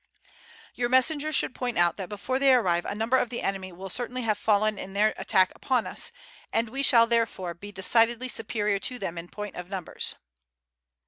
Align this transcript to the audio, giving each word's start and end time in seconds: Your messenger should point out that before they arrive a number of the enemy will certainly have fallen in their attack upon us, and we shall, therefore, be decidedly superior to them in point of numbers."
Your 0.73 0.89
messenger 0.89 1.31
should 1.31 1.53
point 1.53 1.77
out 1.77 1.95
that 1.97 2.09
before 2.09 2.39
they 2.39 2.51
arrive 2.55 2.85
a 2.85 2.95
number 2.95 3.17
of 3.17 3.29
the 3.29 3.43
enemy 3.43 3.71
will 3.71 3.91
certainly 3.91 4.23
have 4.23 4.35
fallen 4.35 4.79
in 4.79 4.93
their 4.93 5.13
attack 5.15 5.51
upon 5.55 5.85
us, 5.85 6.11
and 6.51 6.69
we 6.69 6.81
shall, 6.81 7.05
therefore, 7.05 7.53
be 7.53 7.71
decidedly 7.71 8.27
superior 8.27 8.79
to 8.79 8.97
them 8.97 9.15
in 9.19 9.27
point 9.27 9.53
of 9.55 9.69
numbers." 9.69 10.15